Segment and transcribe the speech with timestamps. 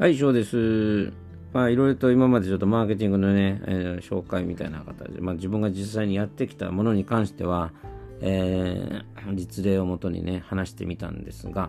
[0.00, 1.12] はい、以上です。
[1.52, 7.70] まあ、いろいろと今までちょっとマーケティングのね、えー、紹介みたいな形で、まあ、自分が実際にやってきたものに関しては、
[8.22, 11.68] えー、実例をもとにね、話してみたんですが、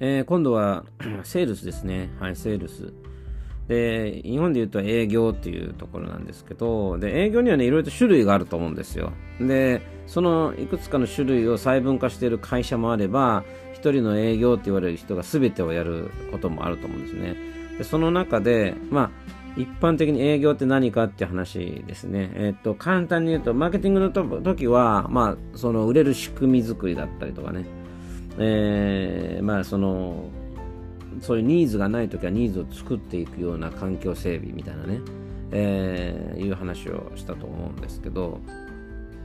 [0.00, 0.86] えー、今度は
[1.24, 2.08] セールスですね。
[2.18, 2.94] はい、セールス。
[3.68, 9.12] で、日本で言うと営業っていうところなんですけど、で、営業にはね、いろいろと種類があると思うんですよ。
[9.38, 13.44] で、そのいくつかの種類を細分化している会社もあれば、
[13.84, 17.36] 一人の営業って言われる人が全てをやることもあると思うんですね。
[17.76, 19.10] でその中で、まあ、
[19.60, 22.30] 一般的に営業って何かって話ですね。
[22.34, 27.66] えっ、と、簡単に言うと、マーケティングの時は、まあ、その売れる仕組み作りだったりとかね。
[28.38, 30.30] えー、まあ、その、
[31.20, 35.00] そういうニーズがない時はニーズを作っていくような環境整備みたいなね、
[35.52, 38.40] えー、いう話をしたと思うんですけど、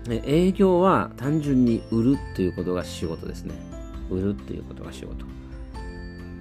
[0.10, 3.69] 営業は単純に売るっていうことが仕事ですね。
[4.10, 5.26] 売るっていうことが仕事。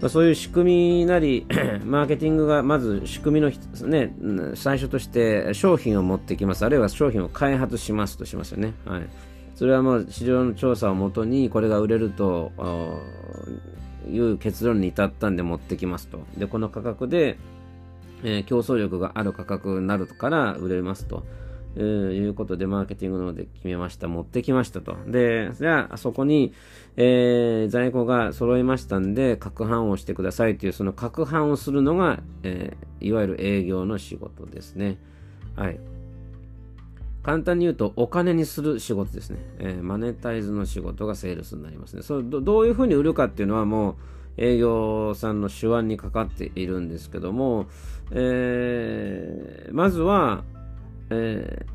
[0.00, 1.44] まあ、そういう仕組みなり、
[1.84, 3.50] マーケティングがまず仕組みの、
[3.88, 4.12] ね、
[4.54, 8.74] 最初として商品を持ってきます、あるいは商品を開発しますとしますよね。
[8.84, 9.02] はい、
[9.56, 12.52] それはもう市場の調査をもとにこれが売れると
[14.08, 16.20] いう結論に至ったんで持ってきますと。
[16.36, 17.36] で、この価格で、
[18.22, 21.24] えー、競争力がある価格になるから売れますと。
[21.80, 24.08] えー、いうことで、マーケティングの方で決めました。
[24.08, 24.96] 持ってきましたと。
[25.06, 26.52] で、じゃあ、そこに、
[26.96, 34.98] えー、在庫が揃いましたんで、攪拌をしてくださいという、その攪拌をするのが、えー、いわゆる営業の仕事ですね。
[35.54, 35.78] はい。
[37.22, 39.38] 簡単に言うと、お金にする仕事ですね。
[39.58, 42.02] えー、マネタイズの仕事がセールスになりますね。
[42.02, 43.94] それどどういうふうに売るかっていうのはもう、
[44.36, 47.66] 営業さんの手腕にかかっているんですけども、
[48.10, 50.42] えー、まずは、
[51.10, 51.66] え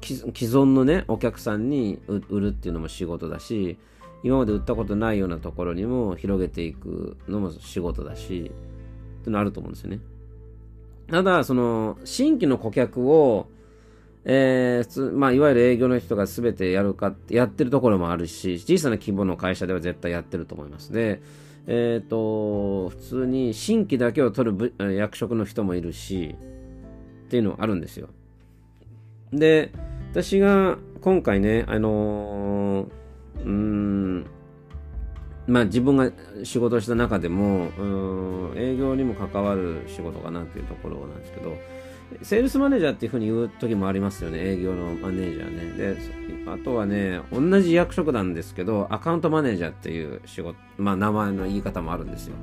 [0.00, 3.78] ー、既存のね、お客さんに売るっていうのも仕事だし、
[4.22, 10.00] 今まで売ったことないようなところにも広げていくのも仕事だし、っていうのあると思うんですよね。
[11.10, 13.48] ただ、その、新規の顧客を、
[14.24, 20.92] えー、普通、まあ、いわゆる営業の人が全てやるか、やってるところもあるし、小さな規模の会社では絶対やってると思います。
[20.92, 21.22] で、
[21.66, 26.34] えっ、ー、と、普通に新規だけを取る役職の人もいるし、
[27.26, 28.08] っていうのはあるんですよ。
[29.32, 29.72] で、
[30.12, 34.26] 私が今回ね、あのー、うん、
[35.46, 36.10] まあ自分が
[36.44, 41.56] 仕事した中でも、うん、営業にも関わる仕事かなっていうところなんですけど、
[42.22, 46.44] セールスマネージャーっていうふうに言う時もありますよね、営業のマネージャーね。
[46.44, 52.34] で、あとはね、同じ役職なんですけど、アカウントマネージャーっていう仕事、まあ名前の言い方もあるんですよ。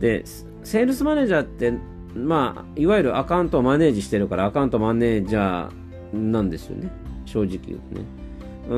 [0.00, 0.24] で、
[0.64, 1.72] セールスマネージャーって、
[2.14, 5.81] まあ、いわゆるアカウントをマネージしてるから、アカウントマネージャー
[6.12, 6.90] なんですよね。
[7.24, 8.04] 正直言うとね。
[8.68, 8.76] う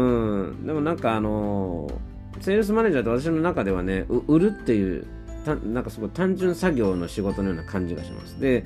[0.53, 0.67] ん。
[0.67, 1.91] でもなんかあの、
[2.41, 5.07] セールスマネージャーって私の中ではね、売るっていう、
[5.65, 8.41] なんかすごい単純作業の仕事のような感じがします。
[8.41, 8.65] で、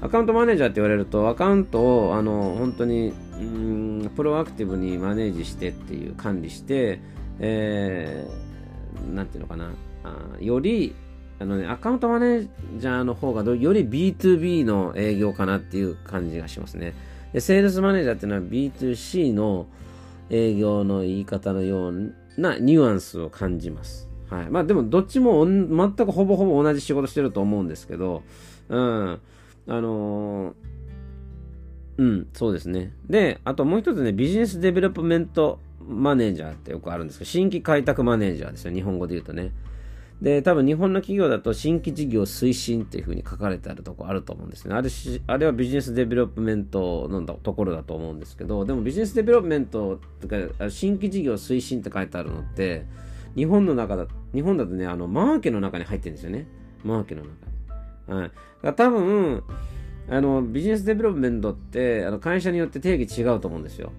[0.00, 7.00] アカウントマネージャーって言われると、アカウントを、あの、本当に、うん、プロアクティブにマネージしてっていう管理して、
[7.40, 9.70] えー、なんていうのかな、
[10.04, 10.94] あより、
[11.40, 12.48] あのね、アカウントマネー
[12.78, 16.94] ジャーの方がより B2B の営業かなっていう感じがしますね。
[17.32, 19.66] で、セールスマネージャーっていうのは B2C の
[20.30, 24.08] 営業の言い方のようなニュアンスを感じます。
[24.30, 24.50] はい。
[24.50, 28.22] まあでもどっちも全くほぼほぼ同じ仕事してると思うんですけど、
[28.68, 29.20] うん。
[29.66, 30.54] あのー、
[31.98, 32.92] うん、そうですね。
[33.08, 39.52] で、あともう一つね、ビジネスデベロップメントマネージャーってよくあるんですけど、新規開拓マネージャーですよ、日本語で言うとね。
[40.20, 44.74] で、多分日本の企業だと新規事業推進っていうふうに書かれてあるとこあると思うんですね。
[44.74, 50.36] あれし、あれはビジネスデベロップメントのところだと思うんですけど、でもビジネスデベロップメントとか、
[50.70, 52.84] 新規事業推進って書いてあるのって、
[53.36, 56.48] 日本の中だ、日本だとね、あの、マーケの中に入ってるんですよね。
[56.82, 58.20] マーケの中に。
[58.20, 58.30] はい。
[58.62, 59.44] だ多分、
[60.10, 63.92] あの、ビジネスデベロップメントって、あの、会社によって定義違うと思うんですよ。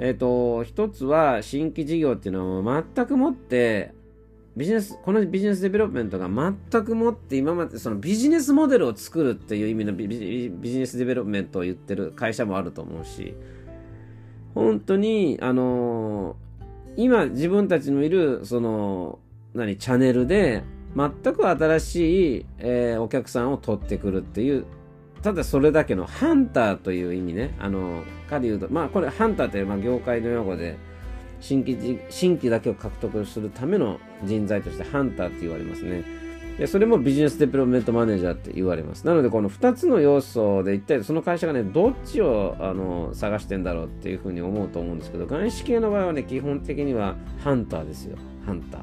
[0.00, 3.94] えっ、ー、と、一つは新規事業っていうのは全くもって
[4.56, 13.34] ビジネス、このビジネスデベロップメントが全くもって今までそのビジネスモデルを作るっていう意味のビジネスデベロップメントを言ってる会社もあると思うし、
[14.54, 19.18] 本当に、あのー、今自分たちのいる、その、
[19.54, 20.62] 何、チャンネルで、
[20.94, 24.66] 全く新しい、えー、お客さんを取ってくるっていう、
[25.22, 30.76] ただそれだけのハンターという意味ね、あの、狩人、まあこれハンターってまあ業界の用語で、
[31.42, 36.04] 新規新規だけを獲得するための人材としてハンターって言われますね。
[36.58, 39.06] でそれもビジネスデベロップメントマネージャーって言われます。
[39.06, 48.16] なので、この2つの要素で一体その会社がね、どっちをあの探してんだろうっていうふうに思うと思うんですけど、外資系の場合はね、基本的にはハンターですよ。
[48.46, 48.78] ハンタ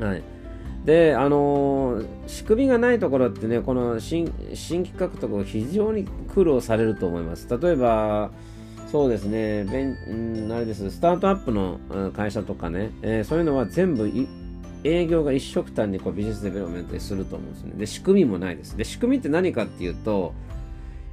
[0.00, 0.08] ー。
[0.08, 0.22] はい。
[0.84, 7.48] で、あのー、仕組みがないところってね、この新新規獲得を非常に苦労されると思います。
[7.50, 8.30] 例えば、
[8.90, 11.78] そうですね、ベンんあれです、スタートアップの
[12.12, 14.10] 会社とかね、えー、そういうのは全部
[14.82, 17.72] 営業が一緒くたにこうビジネスデベロップメントにすると思うんですね。
[17.76, 18.76] で、仕組みもないです。
[18.76, 20.34] で、仕組みって何かっていうと、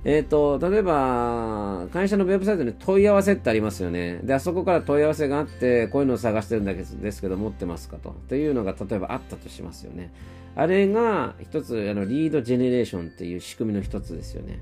[0.06, 4.22] えっ、ー、と、例えば、会社のウェブサイトに問い合わせってありますよね。
[4.24, 8.16] で、あそこから問い合わせがあって、こういうのを探してるんだけですけど、持ってますかと。
[8.28, 10.12] というのが、例えばあったとしますよね。
[10.56, 14.60] あれが、一つ、あの、リードジェネレーションっていう仕組みの一つですよね。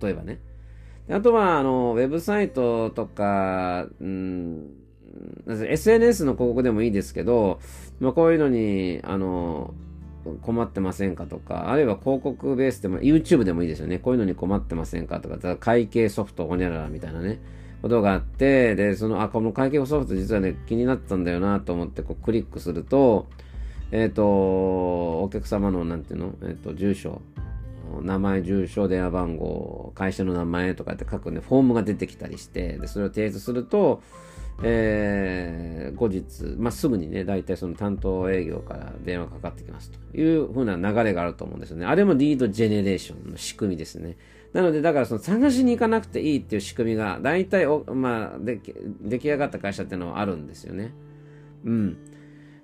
[0.00, 0.38] 例えばね。
[1.10, 4.70] あとは、あの、ウェブサイトとか、うん、
[5.46, 7.60] SNS の広告でもいいですけど、
[8.00, 9.74] まあ、こういうのに、あの、
[10.42, 13.98] 困ってませんかとか、あるいは広告ベースでも、YouTube でもいいですよね。
[13.98, 17.40] こういうのに困ってませんかとか、会計ソフトほにゃららみたいなね、
[17.82, 23.28] ことがあって、で、その、あ、この会計ソフト実はね、気になったんだよなと思って、こうクリックすると、
[23.92, 24.24] えっ、ー、と、
[25.22, 26.34] お客様の、なんていうの？
[26.42, 27.22] えっ、ー、と、住所、
[28.02, 34.02] 名前、住所、電話番号、会社の名前とかって書くね、フォームが出てきたりして、で、それを提出すると、
[34.62, 41.86] えー、後日、まあ、すぐにね、大体その担当営業から電話かかってきますというふうな流れがあると思うんですよね。
[41.86, 44.16] あれもリードジェネレーションの仕組みですね。
[44.52, 48.60] なので、だからその探しに行かなくていいっていう仕組みが、大体お、まあ、で
[49.02, 50.92] 出来上がった会社っていうのはあるんですよね。
[51.64, 51.96] うん。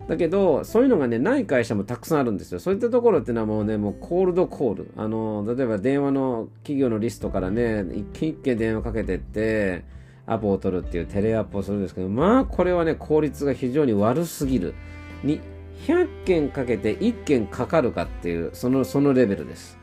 [0.09, 2.59] だけど、そういうのがね、ない会社もたくさんあるんですよ。
[2.59, 4.91] そういったところっていうのはもうね、もうコールドコール。
[4.97, 9.85] あの、例えば電話の企業のリストからね、一件一件電話かけてって、
[10.27, 14.75] アポを取るっていうテレアポをするんですけど、まあこれはね、効率が非常に悪すぎる。
[15.23, 15.41] に、
[15.87, 19.79] 100件かけて1件かかるかっていう、その、そのレベルです。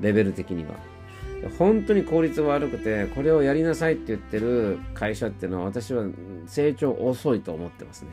[0.00, 0.70] レベル的には。
[1.58, 6.04] 本当に効率悪くて、これをやりなさいって言ってる会社っていうのは私は
[6.46, 8.08] 成長遅いと思ってますね。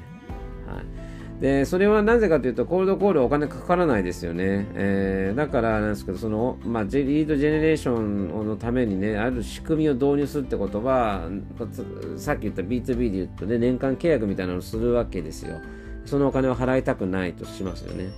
[0.68, 1.15] はい。
[1.40, 4.68] で、それはなぜかというと、コールドコールお金かからないですよね。
[4.74, 11.28] えー、だからなんですけど、その、まあ、リードジェネレーションのためにね、ある仕組みを導入するってことは、
[12.16, 15.60] さっき言った B2B で言うとね、年間契約みたいなのをするわけですよ。
[16.06, 18.12] そのお金を払いたくないとしますよね。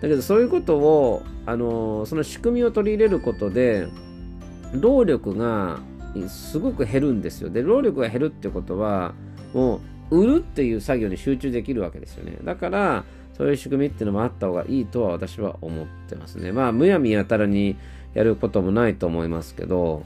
[0.00, 3.88] だけど、そういうことを、あの、その仕組みを取り入れることで、
[4.72, 5.80] 労力が
[6.28, 7.50] すごく減るんですよ。
[7.50, 9.14] で、労力が減るってことは、
[9.52, 12.36] もう、売るっていう作業に集中できるわけですよね。
[12.44, 13.04] だから、
[13.36, 16.52] そういう仕組みっていうのもあった方がいいとは私は思ってますね。
[16.52, 17.76] まあ、むやみやたらに
[18.14, 20.04] やることもないと思いますけど、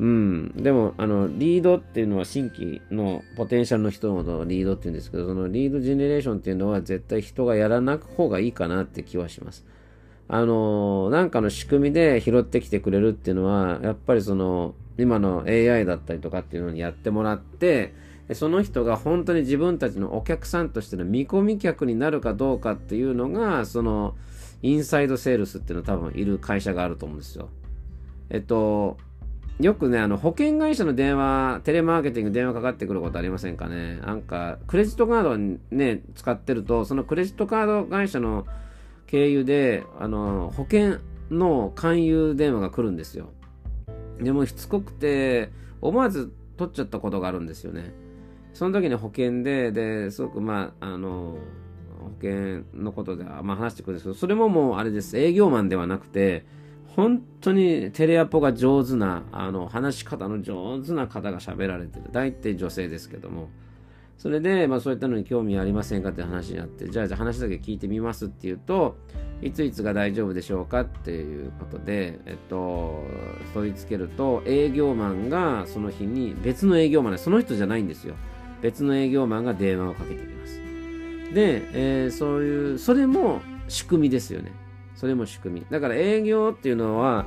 [0.00, 0.52] うん。
[0.56, 9.64] でも、あの、リードっていうのは新規のポテンシャルの人のリードって言うんですけど、そのリードジェネレーションっていうのは絶対人がやらなく方がいいかなって気はします。
[10.28, 17.94] あの、なんかの仕組みで拾ってきてくれるっていうのは、やっぱりその、今の AI だったりとかっていうのにやってもらって、
[18.34, 24.14] その人が本当に自分たちのお客さんとしての見込み客になるかどうかっていうのが、その、
[24.62, 27.48] インサイドセールスっていうのは多分いる会社があると思うんですよ。
[28.30, 28.96] えっと、
[29.60, 33.98] よくね、あの、保険会社の電話、テレマーケティング電話かかってくることありませんかね。
[33.98, 35.36] なんか、クレジットカード
[35.76, 38.46] ね、使ってると、そのクレジットカード会社の
[39.06, 40.98] 経由で、あの、保険
[41.30, 43.30] の勧誘電話が来るんですよ。
[44.20, 47.92] でも、しつこくて、思わず取っちゃったことがあるんですよね。
[48.52, 51.38] その時に保険で、で、すごくまあ、あの、
[52.00, 55.18] 保険のことでは、まあ、話してくるんですけど、それももうあれです。
[55.18, 56.44] 営業マンではなくて、
[56.96, 62.06] 本当にテレアポが上手な、あの、話し方の上手な方が喋られてる。
[62.12, 63.48] 大体女性ですけども。
[64.18, 68.96] それで、まあそういったのに興味ありませんかって話になって、じゃあじゃあ話だけ聞いてみますって言うと、
[69.40, 73.02] いついつが大丈夫でしょうかっていうことで、えっと、
[73.54, 78.14] 取り付けると、営業マンがその日に別の営業マンで、その人じゃないんですよ。
[78.62, 80.60] 別の営業マンが電話をかけてきます。
[81.34, 84.52] で、えー、そういう、それも仕組みですよね。
[84.94, 85.66] それも仕組み。
[85.68, 87.26] だから営業っていうのは、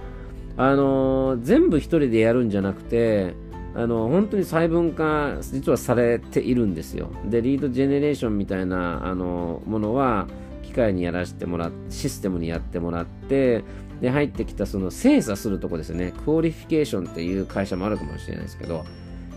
[0.57, 3.33] あのー、全部一人でやるんじゃなくて、
[3.75, 7.09] あの、本当に細分化、実はされているんですよ。
[7.25, 10.27] で、リードジェネレーションみたいな、あの、ものは、
[10.63, 13.65] 機械にやらせてもらって、システムにやってもらって、
[13.99, 16.13] で、入ってきたその精査するとこですね。
[16.23, 18.85] クオリフィケーションっていう会社もあるかもしれないですけど、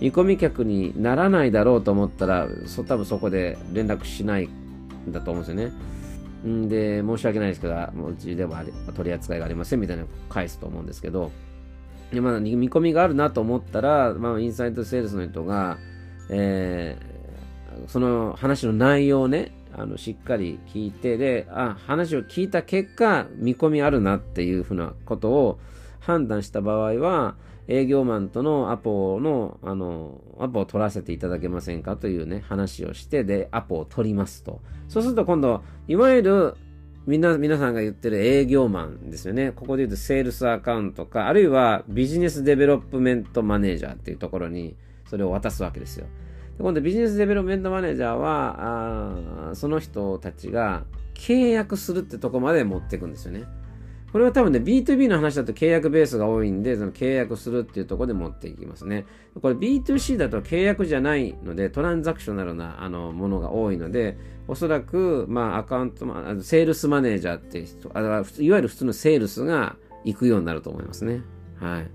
[0.00, 5.72] 見込み客にならないだろうと思ったら、そ多分そこで連絡しないんだと思うんですよね。
[6.46, 8.64] んで、申し訳ないですけど、もううちでは
[8.94, 11.32] 取り扱いがありませんみたいなの返すと思うんですけど、
[12.12, 15.78] でまだ見込みがあるなと思ったら、まあ、インサイドセールスの人が、
[16.30, 25.58] えー、その話の内容をね、あのしっかり聞いて、で、あ、話を聞いた結果、見込みあるなっていうふうなことを
[26.00, 27.34] 判断した場合は、
[27.68, 34.60] 営業マンとのアポの、あの、アポを取らせていただけませんかというね、話をして、で、アポを取りますと。
[34.88, 36.54] そうすると今度、いわゆる
[37.08, 39.52] みんな、皆さんが言ってる営業マンですよね。
[39.52, 46.06] ここで言うとセールスアカウントか、あるいはビジネスデベロップメントマネージャーっていうところにそれを渡すわけですよ。
[46.58, 50.84] で今度ビジネスデベロップメントマネージャーは、あその人たちが
[51.14, 53.44] 契約するってとこまで持っていくんですよね。
[54.12, 59.04] これは多分ね、B2B の話だと契約ベースが多いんで、その契約するっていうところで持っていきますね。
[59.40, 66.06] これ B2C だと契約じゃないので、トランザクショナルなあのものが多いので、おそらく、まあ、アカウント、
[66.42, 71.20] セールスマネージャーって人、あいわゆる普通のセールスが行くようになると思いますね。
[71.56, 71.90] はい。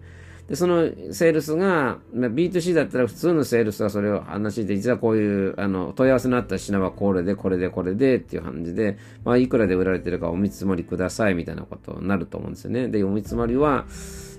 [0.54, 12.88] で、そのセールスが、まあ、B2C だったら普通のセールスがそれを話して、実はこういう、あの、問い合わせのあった品はこれで、これで、これでっていう感じで、まあ、いくらで売られてるかお見積もりくださいみたいなことになると思うんですよね。
[12.88, 13.88] で、お見積もりは、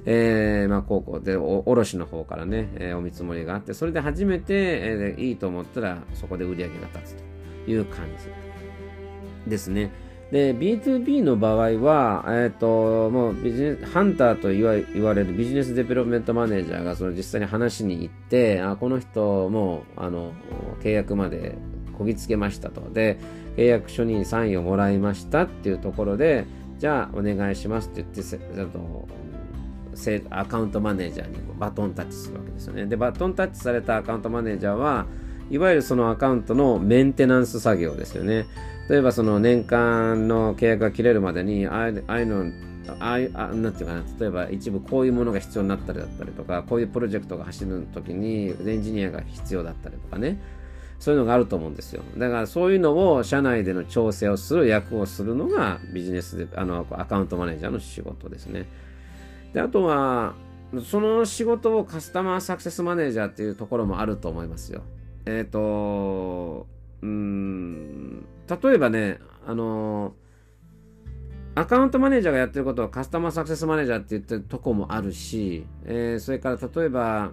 [0.06, 7.16] えー、まあ、高校でお、卸の方からね、えー、お見積もりがあって、それで初めて、えー、いいと思ったら、そこで売り上げが立つ
[7.64, 8.06] という感
[9.44, 9.90] じですね。
[10.30, 20.32] で、B2B の場合は、えっ、ー、と、もうビジネス、ハンターと言われるビジネスデベロメントマネージャーがその実際に話に行って、あ、この人も、あの、
[20.80, 21.56] 契約まで
[21.96, 22.90] こぎつけましたと。
[22.92, 23.18] で、
[23.56, 26.46] 契約書にサインをもらいましたっていうところで、
[26.78, 29.08] じゃあお願いしますって言って、あと
[30.30, 32.86] アカウントマネージャーにバトンタッチするわけですよね。
[32.86, 35.06] で、バトンタッチされたアカウントマネージャーは、
[35.50, 38.46] いわゆるそのアカウントのメンテナンス作業ですよね。
[38.88, 42.52] 例えばその年間の契約が切れるまでに、ああいうの、
[43.00, 50.38] ああいう、なんていうかな、例えば一部こういうものが必要になったりだったりとか、こういうプロジェクトが走るときにエンジニアが必要だったりとかね、
[50.98, 52.02] そういうのがあると思うんですよ。
[52.16, 58.66] だからそういうのを社内での調整をする役をするのがビジネスで、あの、アカウントマネージャーの仕事ですね。
[59.52, 60.34] で、あとは、
[60.84, 64.82] その仕事をカスタマーサクセスマネージャーっていうところもあると思いますよ。
[65.26, 66.66] えっ、ー、と、
[67.02, 70.14] うん、例えばね、あの
[71.54, 77.30] アカウントマネージャーがやってることはカスタマーサクセスマネージャーって言ってるとこもあるし、えー、それから例えば、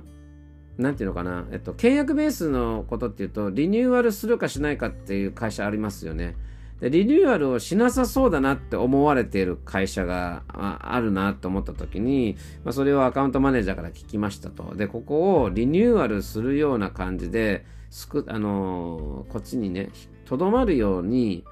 [0.77, 6.35] なんていうのかな、えっと、契約ベースのことっていうと、リニューアルするかしないかっていう会社ありますよね。
[6.81, 14.75] でリニューアルをしなさそうだなって思われている会社があるなと思った時に、まあ、それをアカウントマネージャーから聞きましたと。
[14.75, 19.89] で、ここをリニューアルするような感じで、すく、あのー、こっちにね、
[20.25, 21.43] とどまるように、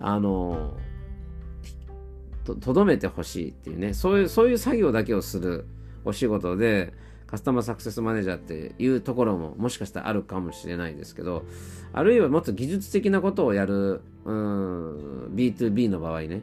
[0.00, 5.66] あのー、とどめてほしいっていうね、そういう、そういう作業だけをする
[6.04, 6.94] お仕事で、
[7.26, 11.44] カスタマーサクセスマネージャーっていうところももしかしたらあるかもしれないですけど、
[11.92, 16.42] あるいはもっと技術的なことをやる、うん、B2B の場合ね、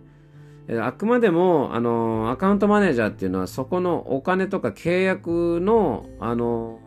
[0.79, 6.79] あくまでも、あの、アカウントマネージャーっていうのは、そこのお金とか契約の、あの、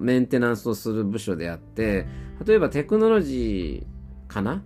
[0.00, 2.06] メンテナンスをする部署であって、
[2.44, 4.62] 例えばテクノロジーかな？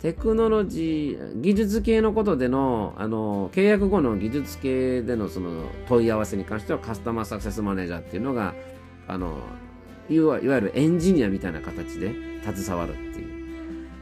[0.00, 8.52] テクノロジー、技術系のことでの、あの、契約後の技術系でのその問い合わせに関してはカスタマーサクセスマネージャーっていうのが、
[9.06, 9.38] あの、
[10.10, 12.12] いわゆるエンジニアみたいな形で
[12.42, 13.31] 携わるっていう。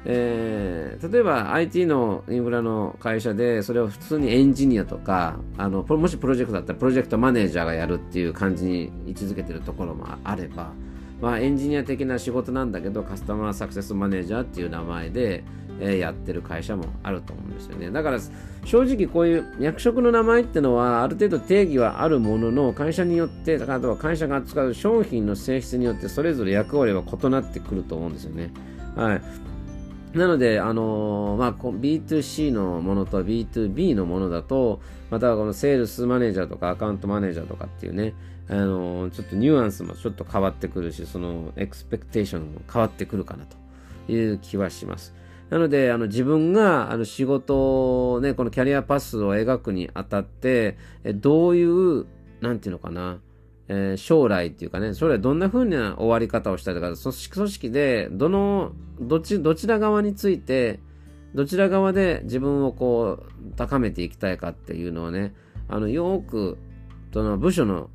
[0.05, 10.73] えー、例えば IT のインフラの会社でそれを普通にエンジニアとかあのもしプロジェクトだったらプロジェクトマネージャーがやるっていう感じに位置づけてるところもあれば、
[11.21, 15.45] まあ、エンジニア的な仕事なんだけどカスタマーサクセスマネージャーっていう名前で、
[15.81, 17.91] えー、やってる会社もあると思うんですよね。
[17.91, 18.19] だから
[18.65, 28.51] 正直こういう役職の名前っていうのはある程度定義はあるものの会社によってあとは会社が扱う商品の性質によってそれぞれ役割は異なってくると思うんですよね。
[28.97, 29.50] はい。
[30.15, 38.15] なので、あのー、まあ、B2C のものと B2B のものだと、またこのセールスマネージャーとかアカウントマネージャーとかっていうね、
[38.49, 45.15] あのー、ちょっとニュアンスもちょっと変わってくるし、そのエクスペクテーションも変わってくるかなという気はします。
[45.49, 52.07] なので、あの自分があの仕事をね、このキャリアパスを描くにあたって、どういう、
[52.41, 53.19] なんていうのかな、
[53.73, 60.81] えー、将来っていうかね、将来どんな風な終わり方をしたいとか、組織組織で、どの、どち、どちら側について、
[61.37, 65.35] どちら側で自分をこう、高めていきたいかっていうのをね、
[65.69, 66.59] あの、よく、
[67.15, 67.91] その部署の、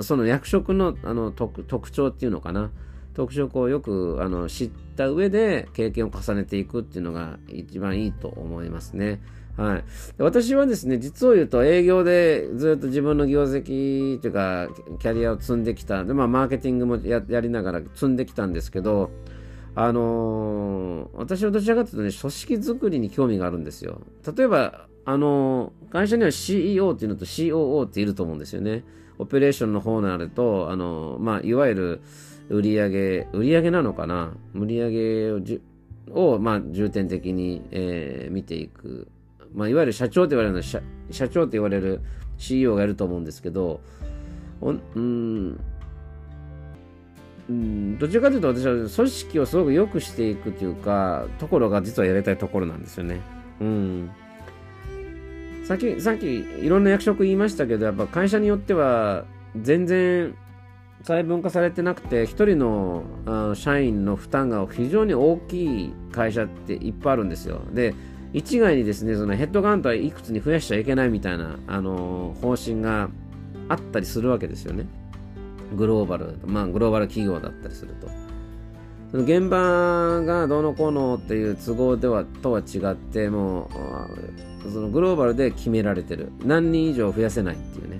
[0.00, 2.70] その役職のあの特特徴っていうのかな、
[3.14, 9.22] 特色をよくあの知った上で経験を重ねていくっていうのが一番いいと思いますね。
[9.56, 9.84] はい。
[10.18, 14.68] 私はですね、実を言うと営業でずっと自分の業績というか、
[14.98, 16.04] キャリアを積んできた。
[16.04, 19.10] で、まあ、マーケティングもやりながら積んできたんですけど、
[19.76, 24.00] あのー、私はどちらかというとね、組織づくりに興味があるんですよ。
[24.36, 28.84] 例えば、あのー、会社には CEO っていうのと COO っていると思うんですよね。
[29.18, 32.00] オペレーションの方になると、あのー、まあ、いわゆる
[32.48, 34.34] 売上売上なのかな？
[34.54, 35.40] 売上を
[36.10, 39.08] を、まあ、重点的に、えー、見ていく
[39.54, 42.00] まあ、いわゆる社長って言われるの社社長って言われる
[42.38, 43.80] CEO がいると思うんですけど、
[44.60, 45.58] うん
[47.48, 53.20] うん、どちらかというと私は組織をすごく良くしていくというか、ところが実はやりたいところなんですよね。
[53.60, 54.10] うん。
[55.64, 59.24] さっき、さっきいろんな役職言いましたけど、やっぱ会社によっては
[59.60, 60.34] 全然
[61.02, 67.60] 細分化されてなくて、一人のあ社員の負担が非常に大きい会社っていっぱいあるんですよ。
[67.72, 67.94] で、
[68.34, 73.08] 一概にですね、そのヘッドカウントはいくつに増やしちゃいけないみたいな、あの方針が
[73.68, 74.86] あったりするわけですよね。
[75.76, 78.08] グローバル、まあグローバル企業だったりすると。
[79.12, 83.70] その現場がどうのこうのっていう都合ではとは違って、も
[84.66, 86.32] う、そのグローバルで決められてる。
[86.44, 87.93] 何人以上増やせないっていうね。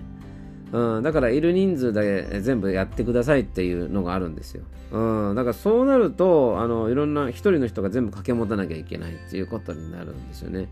[0.75, 4.65] うん、だからいる人数で全部やってくださいっていうのがあるんですよ。
[4.91, 10.69] うん、だからそうなると、あの、いろんな一人の人が全部掛け持たなきゃいけないっていうことになるんですよね。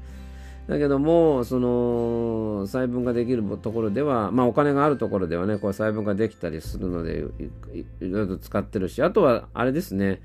[0.66, 7.24] だけども、その、細分化できるところでは、まあお金があるところではね、こう細分化できたりするので
[7.72, 10.20] い、いろいろ使ってるし、あとは、あれですね、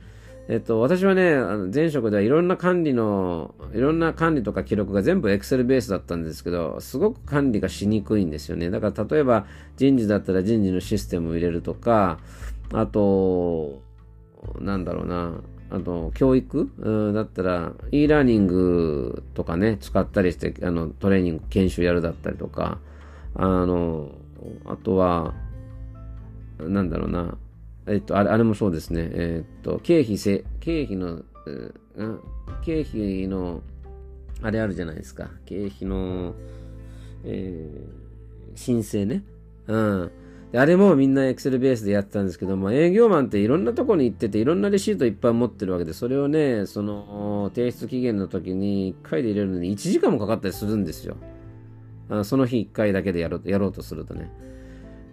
[0.49, 8.69] えっと、私はね、あの前職ではいろんな管理の、いろんな管理とか記録が全部 Excel ベースだったんですけど、すごく管理がしにくいんですよね。
[8.69, 12.19] だから例えば人事だったら人事のシステムを入れるとか、
[12.71, 13.81] あと、
[14.59, 16.69] なんだろうな、あと、教育、
[17.13, 22.79] だったら、e ラーニングとかね、使ったりして、あの、トレーニング、研修やるだったりとか、
[23.35, 24.11] あの、
[24.65, 25.33] あとは、
[26.59, 27.37] なんだろうな、
[27.87, 31.23] えっと、あれ、あれもそうですね、えっと、経費せ、経費の、
[32.61, 33.61] 経費の、
[34.41, 36.35] あれあるじゃないですか、経費の、
[37.23, 39.23] えー、申請ね。
[39.67, 40.11] うん。
[40.53, 51.17] あれもみんな Excel ベースでやってたんですけども、営業マンっていろんなとこに行ってて、いろんなレシートいっぱい持ってるわけで、それをね、その、提出期限の時に1回で入れるのに1時間もかかったりするんですよ。
[52.09, 54.31] あその日1回だけでやろうやろうとするとね。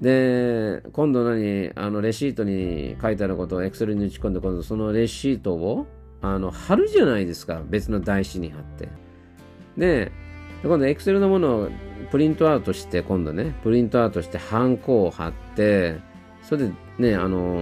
[0.01, 5.87] で、今度何、あの、レシートに書いてあることを Excel に打ち込んで、今度そのレシートを、
[6.21, 7.63] あの、貼るじゃないですか。
[7.69, 8.89] 別の台紙に貼って。
[9.77, 10.13] で、
[10.63, 11.69] 今度 Excel のものを
[12.11, 15.97] プリントアウトして、今度ね、プリントアウトして、ハンコを貼って、
[16.43, 17.61] それでね、あの、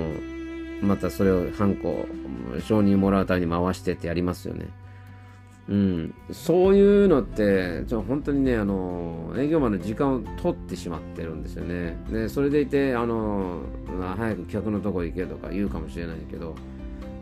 [0.82, 2.06] またそれをハンコ、
[2.60, 4.66] 承認もらうために回してってやりますよね。
[5.68, 11.96] うん、そういうのって、ちょ本当にね、あの、営業マンの時間を取ってしまってるんですよね。
[12.10, 13.62] で、それでいて、あの、
[13.98, 16.56] まあ早く客のとこ行けとか言うかもしれないけど、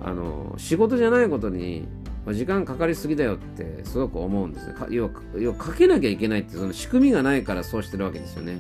[0.02, 1.86] あの、仕事じゃないことに
[2.28, 4.74] 時間かかりすぎだよってすごく思うんですよ。
[4.88, 8.58] 要は、要はかけなきゃいけないってその仕組みがないからそうしてるわけですよね。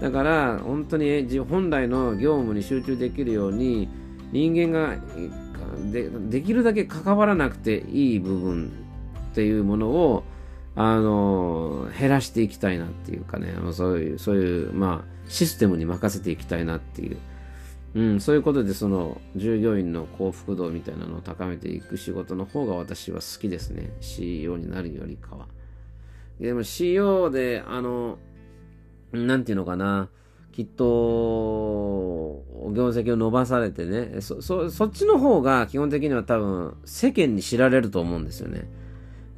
[0.00, 3.88] だから本当に本来の業務に集中できるように
[4.30, 4.96] 人間が
[5.90, 8.85] でできるだけ関わらなくていい部分
[9.36, 10.24] っていうものを
[10.74, 17.18] あの減らしていきたいなっていうかねそういうそういうまあシステムに任せていきたいなっていう
[17.94, 23.90] うん、そういうことでその従業員の幸福度みたいなのを高めていく仕事の方が私は好きですね。
[24.02, 25.46] CEO になるよりかは。
[26.38, 28.18] でも CEO で、あの、
[29.12, 30.10] なんていうのかな、
[30.52, 30.84] きっと、
[32.74, 38.68] 業績を伸ばされてね、そ、そ、そっちの方が基本的には多分世間に知られると思うんですよね。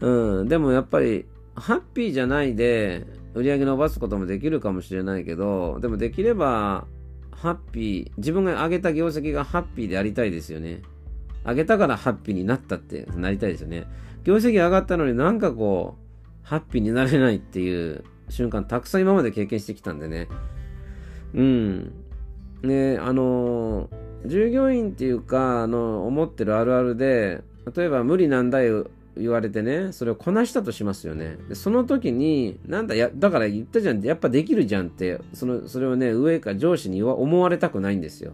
[0.00, 6.86] うん、でもやっぱり、ハッピーじゃないで売り上げ伸ばすこともできるかもしれないけど、でもできれば、
[7.32, 10.82] ハッピー、自分が上げた業績がハッピーでありたいですよね。
[11.44, 13.86] 上げたからハッピーになったってなりたいですよね。
[14.24, 20.28] 業績上がったのになんかこう、ハッピーになれないっていう瞬間たくさん今まで経験してきたんでね。
[21.34, 21.92] うん。
[22.62, 23.88] ね、あの、
[24.26, 27.42] 従業員っていうか、あの、思ってるあるあるで、
[27.74, 28.70] 例えば無理難題
[29.18, 31.36] 言われてね、それをこなしたとしますよね。
[31.48, 38.32] でその時に、なんだ、や、だから言ったじゃん、やっぱできるじゃんって、その、それをね、上か上司に思われたくないんですよ。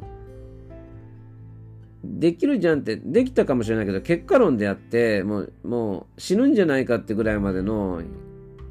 [2.05, 8.03] できるじゃんって、できたかもしれないけど、結果論であって、もう、もう死ぬんじゃないかってぐらいまでの、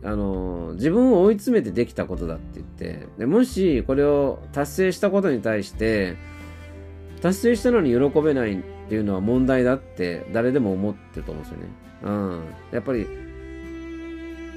[0.03, 6.15] あの、自分を追い詰めてできたことだって言って、でもしこれを達成したことに対して、
[7.21, 11.82] 達成したのに喜べないっていうのは問題だって誰でも思ってると思うんですよね。
[12.03, 12.43] うん。
[12.71, 13.07] やっぱり、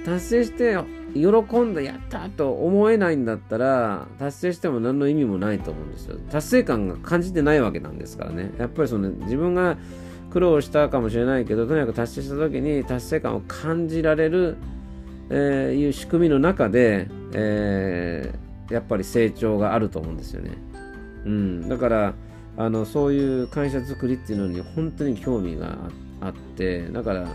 [0.04, 0.76] 達成して
[1.14, 6.18] 喜んだ、やったと思えないんだったら、達成しても何の意味もないと思うんですよ。
[6.30, 8.52] 達成感が感じてないわけなんですからね。
[8.58, 9.76] やっぱりその自分が
[10.30, 14.56] 苦労したかもしれないけど、とにかく達成した時に達成感を感じられる、
[15.30, 20.52] えー、いう仕組みの中で、えー、やっぱり成長があると思うんですよね。
[21.24, 21.68] うん。
[21.68, 22.14] だから、
[22.58, 27.28] あのそういう会社づくりっていうのに本当に興味があってあってだから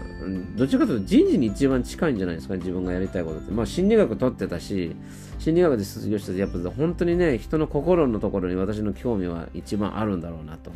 [0.55, 3.51] どっちかというと人事に一番近いんじゃないですか自分がやりたいことって。
[3.51, 4.95] まあ心理学取ってたし
[5.39, 10.71] 心理学で卒業してやっぱ本当にね人の心のところに私の興味は一番あるんだろうなと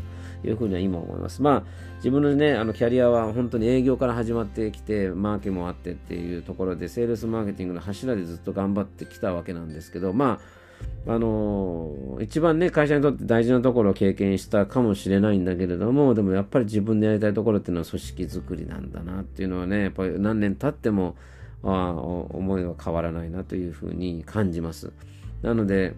[0.48, 1.42] いうふうには今思います。
[1.42, 1.64] まあ
[1.98, 10.65] 自分のねあのキャリアは本当に営業から始まってきてマーケもあってっていうところでセールスマーケティングの柱でずっと頑張ってきたわけなんですけどまあ
[11.08, 21.16] あの一番ね、会社にとって大事なところを経験したかもしれないんだけれども、でもやっぱり自分でやりたいところっていうのは組織づくりなんだなっていうのはね、やっぱり何年経っても、
[21.64, 24.94] あ思いは変わらないなというふうに感じます。
[25.42, 25.94] なので、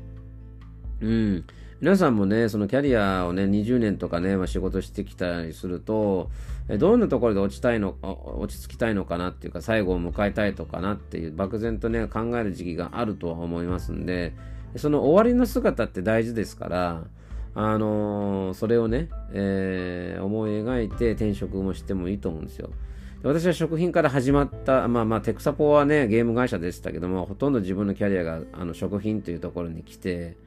[1.00, 1.45] うん、
[1.80, 6.30] 皆さんもね、そのキャリアをね、20年とかね、まあ、仕事してきたりすると、
[6.80, 14.34] どんなところで落ちたいの、落ち着きたいのかなっていうか、最後を迎えたいとかなっていう、漠然とね、考える時期があるとは思いますんで、
[14.75, 17.03] その終わりの姿って大事ですから、
[17.56, 22.69] あのー、それをね、えー、思い描いて転職もしてもいいと思うんですよ。
[23.23, 30.38] 私は食品から始まった、まあまあ、テクサポはね、ゲーム会社でしたけども、ほとんど自分のキャリアがあの食品というところに来て、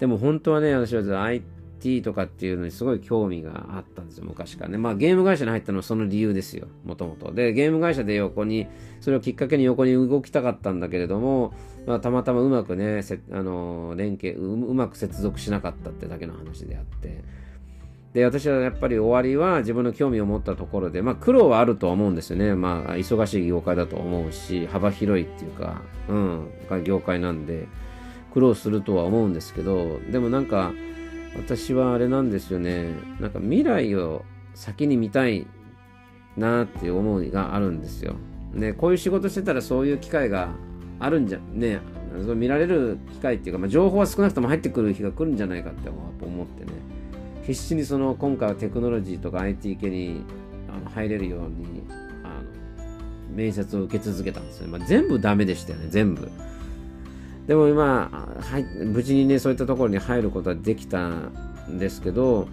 [0.00, 1.44] でも本当はね、私は IT
[1.80, 4.78] t とかっていうのにすごい興味があったんですよ、昔からね。
[4.78, 7.32] まあゲーム会社に入ったのはその理由ですよ、もともと。
[7.32, 8.68] で、ゲーム会社で横に、
[9.00, 11.52] それをきっかけに横に動きたかったんだけれども、
[11.86, 17.24] まあ、たまたまうまくね、あの連携う、うまく接続しなかったってだけの話であって。
[18.12, 22.54] で、私はやっぱり終わりは自分の興味を持ったところで、まあ苦労はあるとは思うんですよね。
[22.54, 26.48] まあ忙しい業界だと思うし、幅広いっていうか、うん、
[26.84, 27.68] 業界なんで、
[28.32, 30.72] 苦労するとは思うんですけど、でもなんか、
[31.36, 32.90] 私はあれなんですよね。
[33.20, 35.46] なんか未来を先に見たい
[36.36, 38.14] なっていう思いがあるんですよ。
[38.54, 40.50] で、こういう仕事してたらそういう機会が
[40.98, 41.80] あるんじゃ、ね、
[42.34, 46.72] 見られる機会っていうか、まあ、情報は少なくとも入ってくる日が来るんじゃないかって思ってね、
[47.46, 50.24] 必死にその今回はテクノロジーとか IT 系に
[50.68, 51.84] あの入れるように
[52.24, 54.78] あの面接を受け続けたんですよね。
[54.78, 56.28] まあ、全部ダメでしたよね、全部。
[57.50, 58.08] でも今、
[58.38, 62.46] はい、無事にね、そういったところに入ることはできたんですけど、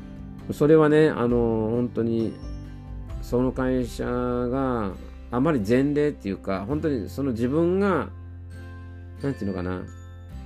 [0.52, 2.34] それはね、あの、本当に、
[3.22, 4.94] その会社が
[5.30, 8.10] あまり前例っていうか、本当にその自分が
[9.22, 9.84] なんていうのかな、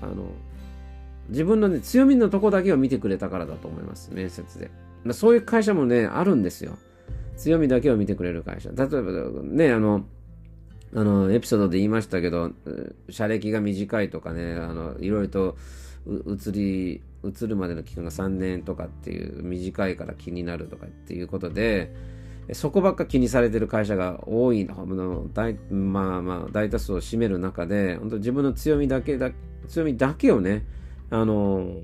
[0.01, 0.25] あの、
[1.29, 4.69] 自分のね、強みのとこだけを見てくれたからだと思います、面接で。
[5.13, 6.77] そういう会社もね、あるんですよ。
[7.37, 8.69] 強みだけを見てくれる会社。
[8.71, 10.03] 例えばね、あの、
[10.93, 12.51] あの、エピソードで言いましたけど、
[13.09, 15.57] 社歴が短いとかね、あの、いろいろと
[16.27, 21.93] 移り、移るまでの期間が3年とかっていう短いから気になるとかっていうことで、
[22.53, 25.27] そこばっか気にされてる会社が多いの。
[25.33, 29.31] 大,、まあまあ、大多数を占める中で本当自分の強みだけだ
[29.67, 30.65] 強みだけをね
[31.09, 31.81] あの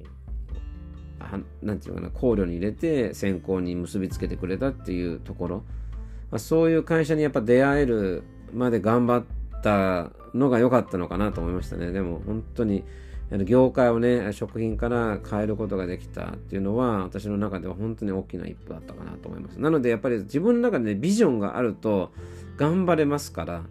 [1.61, 5.57] なんていうかな考慮に入れて選考に結びつけてくれたっていうところ、
[6.31, 9.23] まあ、そういう会社にやっぱ出会えるまで頑張っ
[9.62, 12.83] たのが良かったのかなと思いましたねでも本当に
[13.43, 19.60] 業界をね、食品から変えることができたっていうのは、私の中では本当に大きな一歩だったかなと思います。
[19.60, 22.12] なので、やっぱり自分の中で、ね、ビジョンがあると
[22.55, 23.63] 頑張れますから、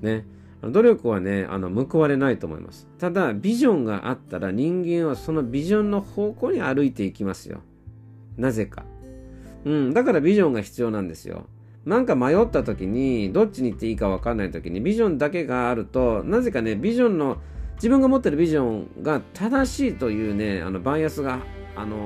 [0.00, 0.24] ね、
[0.62, 2.88] 努力はね、あの報われないと思います。
[2.98, 7.60] ただ、ビジョンがあったら人間はそのビジョンの方向に歩いていきますよ。
[8.38, 8.84] なぜか。
[9.66, 11.44] うん、だからビジョンが必要なんですよ。
[11.86, 17.38] なんか迷った時に、どっちに行っていいか分かんない時に、ビジョンだけがあると、なぜかね、ビジョンの
[17.76, 21.40] 自分が持ってるビジョンが正しいというね、あのバイアスが、
[21.76, 21.96] あの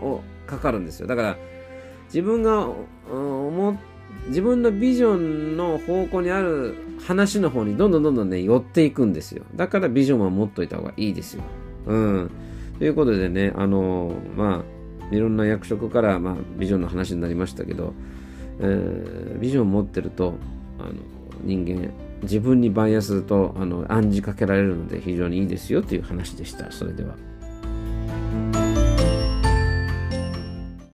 [0.00, 1.06] をかかるんですよ。
[1.06, 1.38] だから、
[2.06, 2.68] 自分が
[3.10, 3.78] 思
[4.28, 9.44] 自分のビジョンの方向にある話の方にどんどんどんどんね、寄っていくんですよ。
[9.54, 11.42] だからビジョンは持っといた方がいいですよ。
[11.86, 12.30] うん。
[12.78, 14.64] ということでね、あのま
[15.10, 17.94] あ、いろんな役職から、まあ、ビジョンの話になりましたけど、
[18.60, 20.34] えー、ビジョンを持ってると、
[20.78, 20.92] あの、
[21.42, 21.90] 人間、
[22.22, 26.70] 自分にバイアスとあの暗示かけられるので非常にいいですよという話でした。
[26.70, 27.16] それでは。